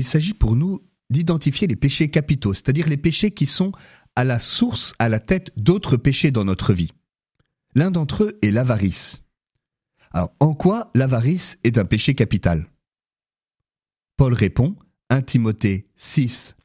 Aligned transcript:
il 0.00 0.04
s'agit 0.04 0.34
pour 0.34 0.56
nous 0.56 0.80
d'identifier 1.10 1.66
les 1.66 1.76
péchés 1.76 2.10
capitaux, 2.10 2.54
c'est-à-dire 2.54 2.88
les 2.88 2.96
péchés 2.96 3.32
qui 3.32 3.44
sont 3.44 3.72
à 4.16 4.24
la 4.24 4.40
source, 4.40 4.94
à 4.98 5.10
la 5.10 5.20
tête 5.20 5.52
d'autres 5.56 5.98
péchés 5.98 6.30
dans 6.30 6.44
notre 6.44 6.72
vie. 6.72 6.92
L'un 7.74 7.90
d'entre 7.90 8.24
eux 8.24 8.38
est 8.40 8.50
l'avarice. 8.50 9.22
Alors, 10.10 10.32
en 10.40 10.54
quoi 10.54 10.88
l'avarice 10.94 11.58
est 11.64 11.76
un 11.76 11.84
péché 11.84 12.14
capital? 12.14 12.66
Paul 14.16 14.32
répond, 14.32 14.74
1 15.10 15.20
Timothée 15.20 15.86
6, 15.96 16.56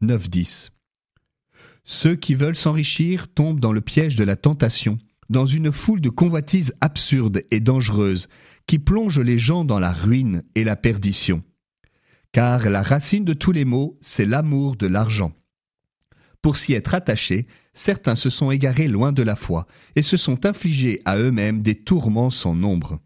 9, 0.00 0.30
10. 0.30 0.70
Ceux 1.84 2.14
qui 2.14 2.34
veulent 2.34 2.56
s'enrichir 2.56 3.26
tombent 3.26 3.60
dans 3.60 3.72
le 3.72 3.80
piège 3.80 4.14
de 4.14 4.24
la 4.24 4.36
tentation, 4.36 4.98
dans 5.30 5.46
une 5.46 5.72
foule 5.72 6.00
de 6.00 6.10
convoitises 6.10 6.74
absurdes 6.80 7.42
et 7.50 7.60
dangereuses 7.60 8.28
qui 8.66 8.78
plongent 8.78 9.20
les 9.20 9.38
gens 9.38 9.64
dans 9.64 9.80
la 9.80 9.92
ruine 9.92 10.44
et 10.54 10.62
la 10.62 10.76
perdition. 10.76 11.42
Car 12.34 12.68
la 12.68 12.82
racine 12.82 13.24
de 13.24 13.32
tous 13.32 13.52
les 13.52 13.64
maux, 13.64 13.96
c'est 14.00 14.24
l'amour 14.24 14.74
de 14.74 14.88
l'argent. 14.88 15.32
Pour 16.42 16.56
s'y 16.56 16.72
être 16.72 16.92
attachés, 16.92 17.46
certains 17.74 18.16
se 18.16 18.28
sont 18.28 18.50
égarés 18.50 18.88
loin 18.88 19.12
de 19.12 19.22
la 19.22 19.36
foi 19.36 19.68
et 19.94 20.02
se 20.02 20.16
sont 20.16 20.44
infligés 20.44 21.00
à 21.04 21.16
eux-mêmes 21.16 21.62
des 21.62 21.80
tourments 21.84 22.30
sans 22.30 22.56
nombre. 22.56 23.00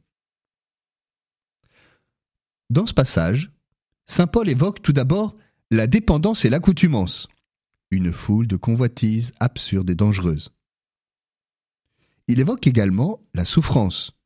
Dans 2.71 2.87
ce 2.87 2.95
passage, 2.95 3.53
Saint 4.07 4.27
Paul 4.27 4.49
évoque 4.49 4.81
tout 4.81 4.95
d'abord 4.95 5.37
la 5.71 5.87
dépendance 5.87 6.47
et 6.47 6.49
l'accoutumance, 6.49 7.29
une 7.91 8.15
foule 8.15 8.47
de 8.47 8.57
convoitises 8.57 9.33
absurdes 9.41 9.91
et 9.91 9.95
dangereuses. 9.95 10.55
Il 12.29 12.41
évoque 12.41 12.67
également 12.67 13.21
la 13.35 13.45
souffrance, 13.45 14.18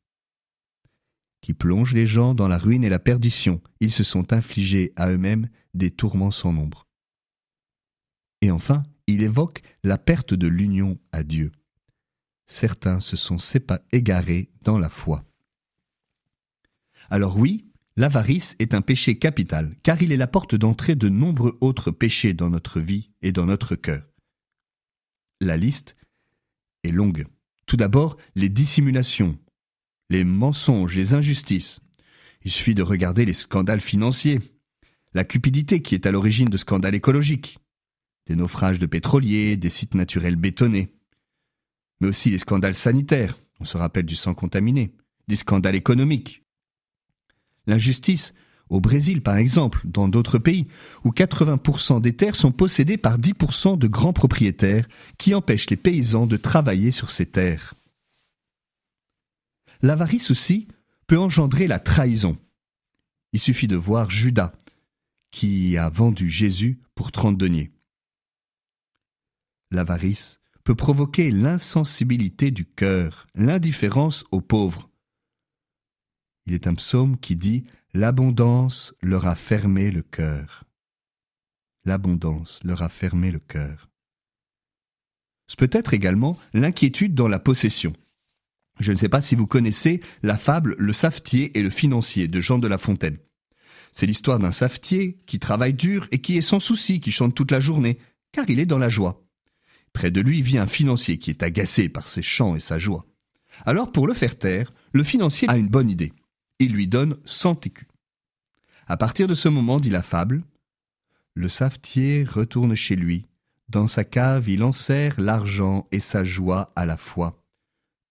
qui 1.43 1.53
plonge 1.53 1.93
les 1.93 2.07
gens 2.07 2.33
dans 2.33 2.47
la 2.47 2.57
ruine 2.57 2.85
et 2.85 2.89
la 2.89 2.99
perdition. 2.99 3.61
Ils 3.81 3.91
se 3.91 4.05
sont 4.05 4.31
infligés 4.31 4.93
à 4.95 5.11
eux-mêmes 5.11 5.49
des 5.73 5.91
tourments 5.91 6.31
sans 6.31 6.53
nombre. 6.53 6.87
Et 8.41 8.49
enfin, 8.49 8.83
il 9.07 9.21
évoque 9.21 9.61
la 9.83 9.97
perte 9.97 10.33
de 10.33 10.47
l'union 10.47 10.97
à 11.11 11.23
Dieu. 11.23 11.51
Certains 12.45 13.01
se 13.01 13.17
sont 13.17 13.37
égarés 13.91 14.51
dans 14.61 14.79
la 14.79 14.87
foi. 14.87 15.25
Alors 17.09 17.37
oui, 17.37 17.65
l'avarice 17.97 18.55
est 18.59 18.73
un 18.73 18.81
péché 18.81 19.19
capital, 19.19 19.75
car 19.83 20.01
il 20.01 20.13
est 20.13 20.17
la 20.17 20.27
porte 20.27 20.55
d'entrée 20.55 20.95
de 20.95 21.09
nombreux 21.09 21.57
autres 21.59 21.91
péchés 21.91 22.33
dans 22.33 22.49
notre 22.49 22.79
vie 22.79 23.11
et 23.21 23.33
dans 23.33 23.45
notre 23.45 23.75
cœur. 23.75 24.07
La 25.41 25.57
liste 25.57 25.97
est 26.83 26.91
longue. 26.91 27.27
Tout 27.65 27.75
d'abord, 27.75 28.15
les 28.35 28.47
dissimulations, 28.47 29.37
les 30.13 30.23
mensonges, 30.23 30.95
les 30.95 31.15
injustices. 31.15 31.81
Il 32.43 32.51
suffit 32.51 32.75
de 32.75 32.83
regarder 32.83 33.25
les 33.25 33.33
scandales 33.33 33.81
financiers, 33.81 34.39
la 35.13 35.23
cupidité 35.23 35.81
qui 35.81 35.95
est 35.95 36.05
à 36.05 36.11
l'origine 36.11 36.49
de 36.49 36.57
scandales 36.57 36.93
écologiques, 36.93 37.57
des 38.27 38.35
naufrages 38.35 38.77
de 38.77 38.85
pétroliers, 38.85 39.57
des 39.57 39.71
sites 39.71 39.95
naturels 39.95 40.35
bétonnés, 40.35 40.93
mais 41.99 42.09
aussi 42.09 42.29
les 42.29 42.37
scandales 42.37 42.75
sanitaires, 42.75 43.39
on 43.59 43.65
se 43.65 43.75
rappelle 43.75 44.05
du 44.05 44.15
sang 44.15 44.35
contaminé, 44.35 44.93
des 45.27 45.35
scandales 45.35 45.75
économiques. 45.75 46.43
L'injustice, 47.65 48.35
au 48.69 48.81
Brésil 48.81 49.23
par 49.23 49.37
exemple, 49.37 49.81
dans 49.85 50.09
d'autres 50.09 50.37
pays, 50.37 50.67
où 51.03 51.09
80% 51.09 52.01
des 52.01 52.15
terres 52.15 52.35
sont 52.35 52.51
possédées 52.51 52.97
par 52.97 53.17
10% 53.17 53.79
de 53.79 53.87
grands 53.87 54.13
propriétaires 54.13 54.87
qui 55.17 55.33
empêchent 55.33 55.71
les 55.71 55.77
paysans 55.77 56.27
de 56.27 56.37
travailler 56.37 56.91
sur 56.91 57.09
ces 57.09 57.25
terres. 57.25 57.73
L'avarice 59.83 60.31
aussi 60.31 60.67
peut 61.05 61.19
engendrer 61.19 61.67
la 61.67 61.77
trahison. 61.77 62.35
Il 63.33 63.39
suffit 63.39 63.67
de 63.67 63.75
voir 63.75 64.09
Judas, 64.09 64.53
qui 65.29 65.77
a 65.77 65.89
vendu 65.89 66.27
Jésus 66.29 66.79
pour 66.95 67.11
30 67.11 67.37
deniers 67.37 67.71
l'avarice, 69.73 70.39
peut 70.63 70.75
provoquer 70.75 71.29
l'insensibilité 71.31 72.51
du 72.51 72.65
cœur, 72.65 73.27
l'indifférence 73.35 74.23
aux 74.31 74.41
pauvres. 74.41 74.89
Il 76.45 76.53
est 76.53 76.67
un 76.67 76.75
psaume 76.75 77.17
qui 77.17 77.35
dit 77.35 77.65
L'abondance 77.93 78.95
leur 79.01 79.27
a 79.27 79.35
fermé 79.35 79.91
le 79.91 80.01
cœur. 80.01 80.63
L'abondance 81.85 82.59
leur 82.63 82.81
a 82.81 82.89
fermé 82.89 83.29
le 83.29 83.39
cœur. 83.39 83.89
Ce 85.47 85.55
peut 85.55 85.69
être 85.71 85.93
également 85.93 86.39
l'inquiétude 86.53 87.13
dans 87.13 87.27
la 87.27 87.39
possession. 87.39 87.93
Je 88.83 88.91
ne 88.91 88.97
sais 88.97 89.07
pas 89.07 89.21
si 89.21 89.35
vous 89.35 89.47
connaissez 89.47 90.01
la 90.23 90.37
fable 90.37 90.75
Le 90.77 90.91
savetier 90.91 91.57
et 91.57 91.61
le 91.61 91.69
financier 91.69 92.27
de 92.27 92.41
Jean 92.41 92.59
de 92.59 92.67
La 92.67 92.77
Fontaine. 92.77 93.17
C'est 93.93 94.05
l'histoire 94.05 94.39
d'un 94.39 94.51
savetier 94.51 95.19
qui 95.25 95.39
travaille 95.39 95.73
dur 95.73 96.05
et 96.11 96.19
qui 96.19 96.37
est 96.37 96.41
sans 96.41 96.59
souci, 96.59 96.99
qui 96.99 97.09
chante 97.09 97.33
toute 97.33 97.51
la 97.51 97.61
journée, 97.61 97.97
car 98.33 98.43
il 98.49 98.59
est 98.59 98.65
dans 98.65 98.77
la 98.77 98.89
joie. 98.89 99.23
Près 99.93 100.11
de 100.11 100.19
lui 100.19 100.41
vit 100.41 100.57
un 100.57 100.67
financier 100.67 101.17
qui 101.17 101.29
est 101.29 101.43
agacé 101.43 101.87
par 101.87 102.09
ses 102.09 102.21
chants 102.21 102.57
et 102.57 102.59
sa 102.59 102.77
joie. 102.77 103.05
Alors 103.65 103.89
pour 103.89 104.05
le 104.05 104.13
faire 104.13 104.37
taire, 104.37 104.73
le 104.91 105.05
financier 105.05 105.49
a 105.49 105.55
une 105.55 105.69
bonne 105.69 105.89
idée. 105.89 106.11
Il 106.59 106.73
lui 106.73 106.89
donne 106.89 107.15
cent 107.23 107.57
écus. 107.65 107.87
À 108.87 108.97
partir 108.97 109.27
de 109.27 109.35
ce 109.35 109.47
moment, 109.47 109.79
dit 109.79 109.91
la 109.91 110.01
fable, 110.01 110.43
le 111.35 111.47
savetier 111.47 112.25
retourne 112.25 112.75
chez 112.75 112.97
lui. 112.97 113.27
Dans 113.69 113.87
sa 113.87 114.03
cave, 114.03 114.49
il 114.49 114.61
enserre 114.61 115.21
l'argent 115.21 115.87
et 115.93 116.01
sa 116.01 116.25
joie 116.25 116.73
à 116.75 116.85
la 116.85 116.97
fois. 116.97 117.42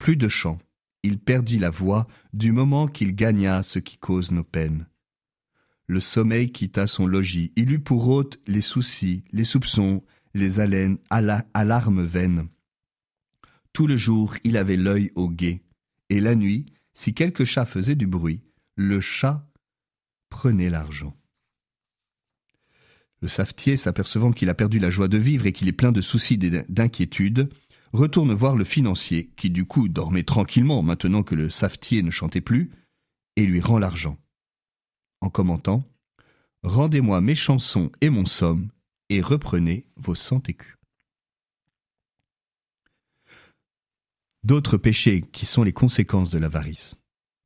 Plus 0.02 0.16
de 0.16 0.28
chant. 0.28 0.58
Il 1.04 1.20
perdit 1.20 1.60
la 1.60 1.70
voix 1.70 2.08
du 2.32 2.50
moment 2.50 2.88
qu'il 2.88 3.14
gagna 3.14 3.62
ce 3.62 3.78
qui 3.78 3.98
cause 3.98 4.32
nos 4.32 4.42
peines. 4.42 4.88
Le 5.86 6.00
sommeil 6.00 6.50
quitta 6.50 6.88
son 6.88 7.06
logis. 7.06 7.52
Il 7.54 7.70
eut 7.70 7.78
pour 7.78 8.08
hôte 8.08 8.40
les 8.48 8.62
soucis, 8.62 9.22
les 9.30 9.44
soupçons, 9.44 10.02
les 10.34 10.58
haleines 10.58 10.98
à, 11.08 11.20
la, 11.20 11.46
à 11.54 11.62
larmes 11.62 12.04
vaines. 12.04 12.48
Tout 13.72 13.86
le 13.86 13.96
jour, 13.96 14.34
il 14.42 14.56
avait 14.56 14.76
l'œil 14.76 15.12
au 15.14 15.30
guet, 15.30 15.62
et 16.10 16.18
la 16.18 16.34
nuit, 16.34 16.66
si 16.94 17.14
quelque 17.14 17.44
chat 17.44 17.64
faisait 17.64 17.94
du 17.94 18.08
bruit, 18.08 18.42
le 18.74 19.00
chat 19.00 19.48
prenait 20.30 20.68
l'argent. 20.68 21.16
Le 23.20 23.28
savetier, 23.28 23.76
s'apercevant 23.76 24.32
qu'il 24.32 24.50
a 24.50 24.54
perdu 24.54 24.80
la 24.80 24.90
joie 24.90 25.06
de 25.06 25.18
vivre 25.18 25.46
et 25.46 25.52
qu'il 25.52 25.68
est 25.68 25.72
plein 25.72 25.92
de 25.92 26.00
soucis 26.00 26.40
et 26.42 26.64
d'inquiétudes, 26.68 27.50
retourne 27.92 28.32
voir 28.32 28.56
le 28.56 28.64
financier, 28.64 29.30
qui 29.36 29.50
du 29.50 29.64
coup 29.64 29.88
dormait 29.88 30.22
tranquillement 30.22 30.82
maintenant 30.82 31.22
que 31.22 31.34
le 31.34 31.50
savetier 31.50 32.02
ne 32.02 32.10
chantait 32.10 32.40
plus, 32.40 32.70
et 33.36 33.46
lui 33.46 33.60
rend 33.60 33.78
l'argent. 33.78 34.18
En 35.20 35.30
commentant 35.30 35.84
Rendez-moi 36.62 37.20
mes 37.20 37.34
chansons 37.34 37.90
et 38.00 38.08
mon 38.08 38.24
somme, 38.24 38.68
et 39.08 39.20
reprenez 39.20 39.84
vos 39.96 40.14
cent 40.14 40.48
écus. 40.48 40.76
D'autres 44.44 44.76
péchés 44.76 45.22
qui 45.32 45.44
sont 45.44 45.62
les 45.62 45.72
conséquences 45.72 46.30
de 46.30 46.38
l'avarice. 46.38 46.96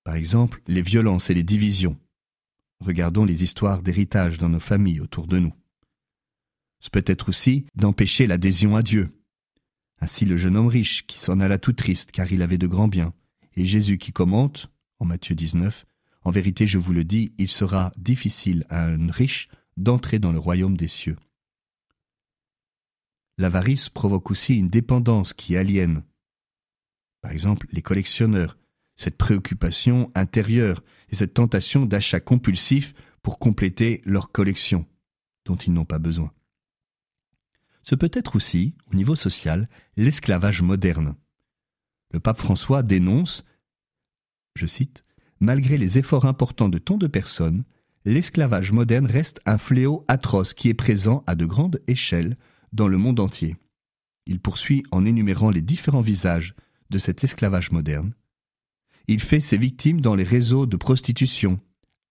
Par 0.05 0.15
exemple, 0.15 0.63
les 0.67 0.83
violences 0.83 1.31
et 1.31 1.35
les 1.35 1.43
divisions. 1.43 1.99
Regardons 2.81 3.25
les 3.25 3.43
histoires 3.43 3.83
d'héritage 3.83 4.39
dans 4.39 4.49
nos 4.49 4.61
familles 4.61 5.01
autour 5.01 5.27
de 5.27 5.39
nous. 5.39 5.53
Ce 6.81 6.91
peut 6.91 7.05
être 7.07 7.31
aussi 7.31 7.67
d'empêcher 7.75 8.27
l'adhésion 8.27 8.77
à 8.77 8.83
Dieu. 8.83 9.16
Ainsi 10.01 10.25
le 10.25 10.37
jeune 10.37 10.57
homme 10.57 10.67
riche 10.67 11.07
qui 11.07 11.19
s'en 11.19 11.41
alla 11.41 11.59
tout 11.59 11.73
triste 11.73 12.11
car 12.13 12.31
il 12.33 12.43
avait 12.43 12.59
de 12.59 12.67
grands 12.67 12.89
biens, 12.89 13.15
et 13.57 13.65
Jésus 13.65 13.99
qui 13.99 14.13
commente, 14.13 14.71
en 14.99 15.07
Matthieu 15.07 15.35
19, 15.35 15.87
En 16.23 16.31
vérité 16.31 16.67
je 16.67 16.79
vous 16.79 16.93
le 16.93 17.05
dis, 17.05 17.33
il 17.39 17.49
sera 17.49 17.93
difficile 17.97 18.65
à 18.69 18.85
un 18.85 19.11
riche 19.11 19.49
d'entrer 19.77 20.19
dans 20.19 20.33
le 20.33 20.39
royaume 20.39 20.77
des 20.77 20.89
cieux. 20.89 21.17
L'avarice 23.39 23.89
provoque 23.89 24.31
aussi 24.31 24.57
une 24.57 24.69
dépendance 24.69 25.33
qui 25.33 25.57
aliène. 25.57 26.03
Par 27.21 27.33
exemple, 27.33 27.67
les 27.71 27.83
collectionneurs, 27.83 28.57
cette 28.97 29.19
préoccupation 29.19 30.11
intérieure 30.15 30.83
et 31.11 31.15
cette 31.15 31.35
tentation 31.35 31.85
d'achat 31.85 32.21
compulsif 32.21 32.95
pour 33.23 33.39
compléter 33.39 34.01
leur 34.05 34.33
collection, 34.33 34.87
dont 35.45 35.57
ils 35.57 35.73
n'ont 35.73 35.85
pas 35.85 35.99
besoin. 35.99 36.33
Ce 37.89 37.95
peut 37.95 38.11
être 38.13 38.35
aussi, 38.35 38.75
au 38.91 38.97
niveau 38.97 39.15
social, 39.15 39.69
l'esclavage 39.97 40.61
moderne. 40.61 41.15
Le 42.13 42.19
pape 42.19 42.39
François 42.39 42.83
dénonce, 42.83 43.45
je 44.55 44.67
cite, 44.67 45.05
Malgré 45.39 45.77
les 45.77 45.99
efforts 45.99 46.25
importants 46.25 46.71
de 46.71 46.79
tant 46.79 46.97
de 46.97 47.07
personnes, 47.07 47.65
l'esclavage 48.05 48.73
moderne 48.73 49.07
reste 49.07 49.41
un 49.45 49.59
fléau 49.59 50.05
atroce 50.09 50.55
qui 50.55 50.69
est 50.69 50.75
présent 50.75 51.23
à 51.27 51.35
de 51.35 51.45
grandes 51.45 51.81
échelles 51.87 52.37
dans 52.73 52.89
le 52.89 52.97
monde 52.97 53.21
entier. 53.21 53.57
Il 54.25 54.41
poursuit 54.41 54.83
en 54.91 55.05
énumérant 55.05 55.51
les 55.51 55.61
différents 55.61 56.01
visages 56.01 56.55
de 56.91 56.99
cet 56.99 57.23
esclavage 57.23 57.71
moderne. 57.71 58.15
Il 59.09 59.21
fait 59.21 59.41
ses 59.41 59.59
victimes 59.59 60.01
dans 60.01 60.15
les 60.15 60.25
réseaux 60.25 60.67
de 60.67 60.77
prostitution, 60.77 61.61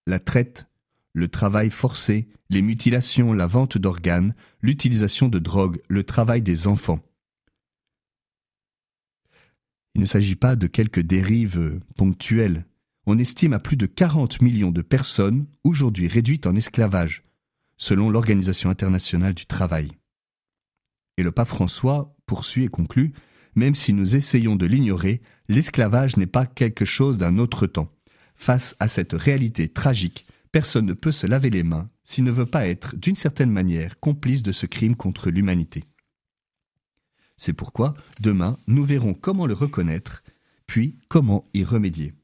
la 0.06 0.20
traite, 0.20 0.68
le 1.16 1.28
travail 1.28 1.70
forcé, 1.70 2.28
les 2.50 2.60
mutilations, 2.60 3.32
la 3.32 3.46
vente 3.46 3.78
d'organes, 3.78 4.34
l'utilisation 4.60 5.28
de 5.28 5.38
drogues, 5.38 5.80
le 5.88 6.04
travail 6.04 6.42
des 6.42 6.66
enfants. 6.66 7.00
Il 9.94 10.02
ne 10.02 10.06
s'agit 10.06 10.36
pas 10.36 10.56
de 10.56 10.66
quelques 10.66 11.00
dérives 11.00 11.80
ponctuelles. 11.96 12.66
On 13.06 13.18
estime 13.18 13.54
à 13.54 13.58
plus 13.58 13.78
de 13.78 13.86
40 13.86 14.42
millions 14.42 14.72
de 14.72 14.82
personnes 14.82 15.46
aujourd'hui 15.64 16.06
réduites 16.06 16.46
en 16.46 16.54
esclavage, 16.54 17.24
selon 17.78 18.10
l'Organisation 18.10 18.68
internationale 18.68 19.32
du 19.32 19.46
travail. 19.46 19.92
Et 21.16 21.22
le 21.22 21.32
pape 21.32 21.48
François 21.48 22.14
poursuit 22.26 22.64
et 22.64 22.68
conclut 22.68 23.14
Même 23.54 23.74
si 23.74 23.94
nous 23.94 24.16
essayons 24.16 24.54
de 24.54 24.66
l'ignorer, 24.66 25.22
l'esclavage 25.48 26.18
n'est 26.18 26.26
pas 26.26 26.44
quelque 26.44 26.84
chose 26.84 27.16
d'un 27.16 27.38
autre 27.38 27.66
temps. 27.66 27.90
Face 28.34 28.76
à 28.80 28.88
cette 28.88 29.14
réalité 29.14 29.70
tragique, 29.70 30.26
personne 30.56 30.86
ne 30.86 30.94
peut 30.94 31.12
se 31.12 31.26
laver 31.26 31.50
les 31.50 31.62
mains 31.62 31.90
s'il 32.02 32.24
ne 32.24 32.30
veut 32.30 32.46
pas 32.46 32.66
être, 32.66 32.96
d'une 32.96 33.14
certaine 33.14 33.50
manière, 33.50 34.00
complice 34.00 34.42
de 34.42 34.52
ce 34.52 34.64
crime 34.64 34.96
contre 34.96 35.28
l'humanité. 35.28 35.84
C'est 37.36 37.52
pourquoi, 37.52 37.92
demain, 38.20 38.56
nous 38.66 38.82
verrons 38.82 39.12
comment 39.12 39.44
le 39.44 39.52
reconnaître, 39.52 40.22
puis 40.66 40.98
comment 41.08 41.44
y 41.52 41.62
remédier. 41.62 42.14